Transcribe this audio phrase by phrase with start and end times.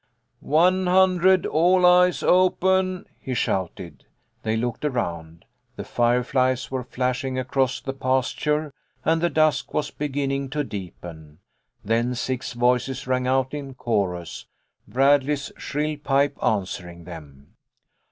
[0.61, 4.03] "One hun dred all eyes open!" he shouted.
[4.41, 5.45] They looked around.
[5.75, 8.73] The fireflies were flashing across the pasture
[9.05, 11.37] and the dusk was beginning to deepen.
[11.85, 14.47] Then six voices rang out in chorus,
[14.87, 17.53] Brad ley's shrill pipe answering them.